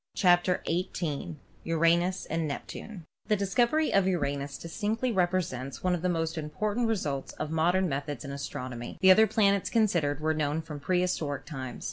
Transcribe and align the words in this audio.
CHAPTER 0.15 0.63
XVIII 0.67 1.35
URANUS 1.63 2.25
AND 2.25 2.47
NEPTUNE 2.47 3.05
The 3.27 3.35
discovery 3.35 3.93
of 3.93 4.07
Uranus 4.07 4.57
distinctly 4.57 5.11
represents 5.11 5.83
one 5.83 5.93
of 5.93 6.01
the 6.01 6.09
most 6.09 6.39
important 6.39 6.87
results 6.87 7.33
of 7.33 7.51
modern 7.51 7.87
methods 7.87 8.25
in 8.25 8.31
astron 8.31 8.73
omy. 8.73 8.99
The 9.01 9.11
other 9.11 9.27
planets 9.27 9.69
considered 9.69 10.19
were 10.19 10.33
known 10.33 10.63
from 10.63 10.79
pre 10.79 11.01
historic 11.01 11.45
times. 11.45 11.79